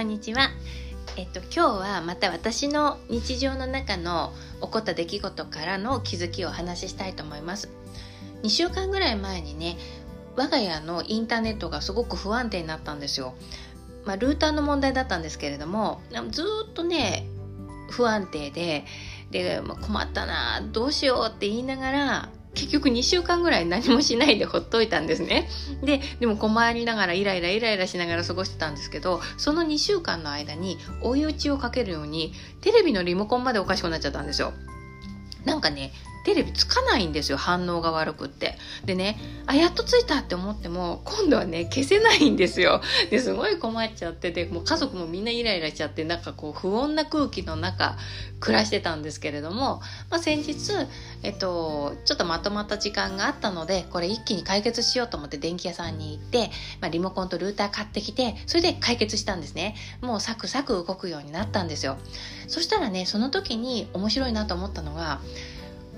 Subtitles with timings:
[0.00, 0.48] こんにちは。
[1.18, 7.68] えっと今日はまた私の日常の中の起こった出来事からの気づきをお話ししたいと思います。
[8.42, 9.76] 2週間ぐらい前にね、
[10.36, 13.34] 我が家のインターネットがすごく不安定になったんですよ。
[14.06, 17.26] まあ、ルーターの問題だったんですけれども、ずっとね、
[17.90, 18.86] 不安定で、
[19.30, 25.48] で、まあ、困ったな、どうしようって言いながら、結局2週間ぐらい何もしないでほっといたんですね。
[25.82, 34.52] で、でも困りながらイライライライラしながら過ごしてたんですけど、その2週間の間に追い打ちをかけるように、テレビのリモコンまでおかしくなっちゃったんですよ。
[35.44, 35.92] なんかね、
[36.24, 38.56] テレビつかないんですよ反応が悪くって。
[38.84, 42.80] でねあやっとついたって思っても今度はね消せないんですよ。
[43.10, 47.96] ですごい困っちゃっててもう家族もみんなイライラしちゃってなんかこう不穏な空気の中
[48.40, 49.80] 暮らしてたんですけれども、
[50.10, 50.72] まあ、先日、
[51.22, 56.50] えっと、ちょっとまとまった時間があったのでこれ一気に解決しようと思って電気屋さんに行って、
[56.80, 59.74] まあ、リモコンとルーター買ってきてそれで解決したんですね。
[60.00, 61.98] もうサクサク動くようになったんですよ。
[62.48, 65.20] そしたらねその時に面白いなと思ったのが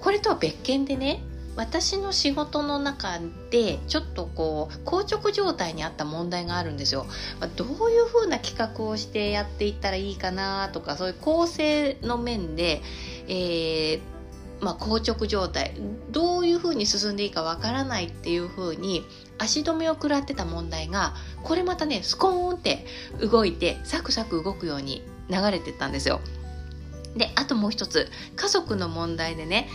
[0.00, 1.22] これとは別件でね
[1.58, 3.18] 私の仕事の中
[3.50, 7.04] でちょっとこう硬直状態にあった問題があるんですよ。
[7.56, 12.80] どういうふうな企画をしてやっていったらいいかなとかそういう構成の面で、
[13.26, 14.00] えー
[14.60, 15.72] まあ、硬直状態
[16.10, 19.04] どういうふうに進んでいいかわからないっていうふうに
[19.38, 22.84] 足止めを食らってた問題がこれまたねスコーンって
[23.20, 26.20] 動いてサクサク動くように流れてったんですよ。
[27.16, 29.68] で、あともう一つ、家族の問題でね、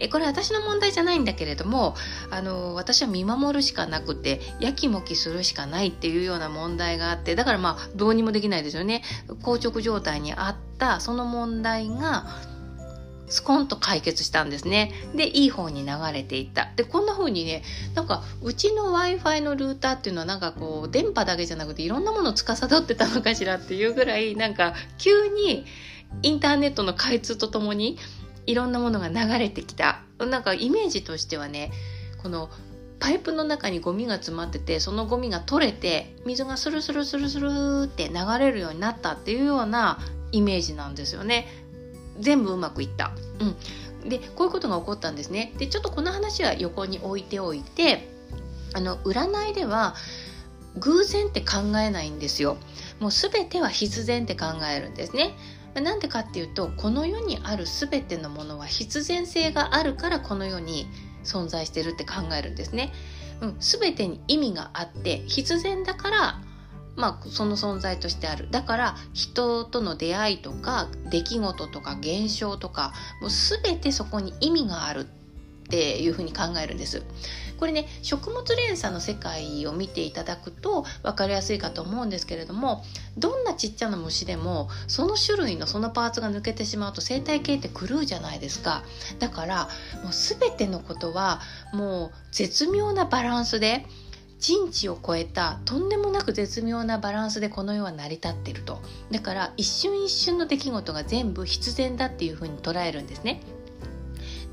[0.00, 1.96] えこれ私の問題じゃないんだけれども
[2.30, 9.02] あの私は見守るしかなくてやきもきするしかないっていうような問題があってだからまあどうにもできないですよね
[9.42, 12.26] 硬直状態にあったその問題が
[13.28, 14.90] スコンと解決したんですね。
[15.14, 16.70] で、いい方に流れていった。
[16.76, 17.62] で、こんな風にね、
[17.94, 25.66] なんか、うちの Wi-Fi のルーターっていうのはなんかこう、電波だけじゃなくていろんなものを司ってたのかしらっていうぐらい、なんか、急に、
[26.22, 27.98] インターネットの開通とともに
[28.46, 30.02] いろんなものが流れてきた。
[30.18, 31.70] なんかイメージとしてはね
[32.22, 32.50] この
[32.98, 40.00] パイプの中にゴミが詰まっててそのゴミが取れて水がスルスルスルスルって流れるようになったっていうような
[40.32, 41.46] イメージなんですよね。
[42.18, 43.12] 全部うまくいった、
[44.02, 45.52] うん、でこういうことが起こったんですね。
[45.58, 48.08] でちょっとこの話は横に置いておいて
[48.74, 49.94] あの占いでは
[50.76, 52.56] 偶然って考えないんですよ。
[52.98, 55.36] もう全ては必然って考えるんですね。
[55.74, 60.86] なんでかっていうとこの世にある全てのものは必然性があるからこの世に
[61.24, 62.92] 存在してるって考えるんですね。
[63.40, 66.40] うん、全てに意味があって必然だから
[66.98, 75.06] まあ、その存在としてあるだから人との出会いとか出来事とか現象とかもう全てそこに意味がある
[75.68, 77.02] っていうふうに考えるんです。
[77.58, 82.84] これね食物連鎖の世界を見ていただくと分かりやすいかと思うんですけれども
[83.18, 88.82] どんなちっちゃな虫でもその種類のそのパーツが抜けてしまうと生態系って狂うじゃないですか。
[89.18, 89.68] だから
[90.02, 91.40] もう全てのことは
[91.74, 93.84] もう絶妙なバランスで
[94.38, 98.80] 人知を超えたとんでもなく絶妙なバランスでこの世は成り立っていると。
[99.10, 103.42] だから一瞬一瞬の出来事が全部必然だっていうふうに捉えるんですね。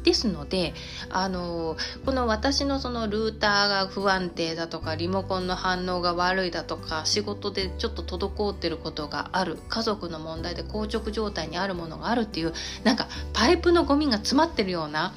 [0.06, 0.76] ですので
[1.10, 9.58] あのこの私のそのルーターが不安定だとかリモコンの反応が悪いだとか仕事でちょっと滞ってることがある。
[9.68, 15.14] 家族の問題で硬直状態にあるものがあるっていうなんかパイプのゴミが詰まってるような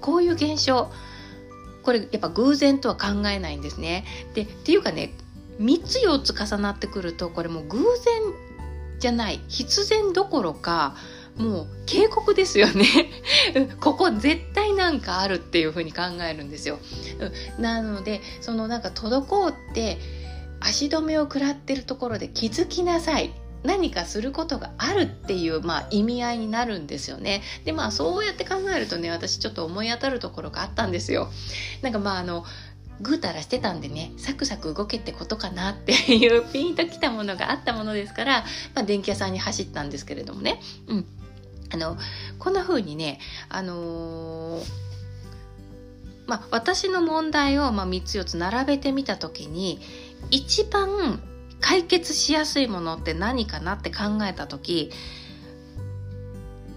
[0.00, 0.90] こういう現象。
[1.82, 4.04] これやっぱ偶然とは考えないんですね。
[4.34, 5.12] でっていうかね
[5.60, 7.88] 3つ4つ重なってくるとこれもう偶然
[8.98, 9.40] じゃない。
[9.48, 10.94] 必然どころか
[11.40, 12.84] もう警告ですよね
[13.80, 16.78] ここ絶対なんかあるっていうふうに考えるんですよ。
[17.58, 19.98] なのでそのなんか滞って
[20.60, 23.32] 足止めを食らってるところで気づきなさい。
[23.62, 27.42] 何かすることがあるっていう、まあ、意味合いになるんですよね。
[27.66, 31.28] でまあそうやって考えるとね私ちょっと思い当たるところがあったんですよ。
[31.82, 32.44] なんかまああの
[33.00, 38.44] ぐうたらしてたんでねサクサク動けってことかなっていうピンときたものがあったものですから、
[38.74, 41.06] まあ、電気屋さんに走ったんですけれどもね、うん、
[41.72, 41.96] あの
[42.38, 44.64] こんな風にねあのー、
[46.26, 49.80] まあ、私の問題を、まあ、3つ4つ並べてみた時に
[50.30, 51.22] 一番
[51.60, 54.90] 解決しやすいものって何かなって考えた時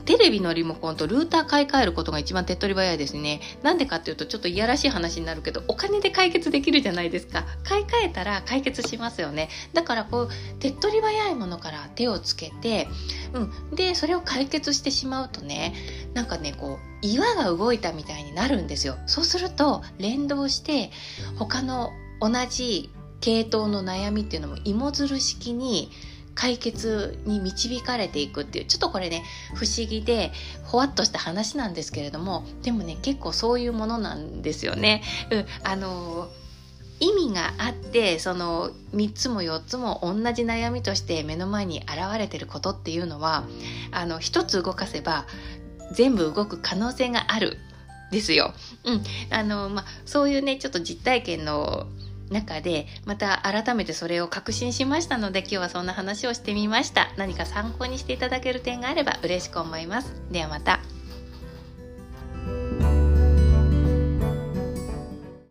[0.05, 3.39] テレビのリモコンとルーター買い替えることが一番手っ取り早いですね。
[3.61, 7.45] なんでかっていうとちょっといやらしい話になるけど、お金で解決できるじゃないですか。
[7.63, 9.49] 買い替えたら解決しますよね。
[9.73, 10.29] だからこう、
[10.59, 12.87] 手っ取り早いものから手をつけて、
[13.33, 13.39] う
[13.71, 13.75] ん。
[13.75, 15.73] で、それを解決してしまうとね、
[16.13, 18.97] なんかね、こう、岩が動いたみたいになるんですよ。
[19.05, 20.91] そうすると、連動して、
[21.37, 25.89] 他の同じ系統の悩みっていうのも芋づる式に
[26.35, 29.23] 解決に導かれていくっていうちょっとこれね
[29.53, 30.31] 不思議で
[30.63, 35.03] ほわっとした話なんですけれどもでもね結構そういうものなんですよね。
[35.31, 36.29] うん、あの
[37.03, 43.43] 意味があってその3つも4つも同じ悩みとして目の前に現れてることっていうのは
[43.91, 45.25] あの1つ動かせば
[45.91, 47.57] 全部動く可能性がある
[48.11, 48.53] ですよ。
[48.85, 49.03] うん。
[49.31, 51.87] あの、まあ、そういうね、ちょっと実体験の
[52.29, 60.79] 中でまた改めてそれを確信しましたので今日はそんな話をしてみました何か参考にしていただける点があれば嬉しく思いますではまた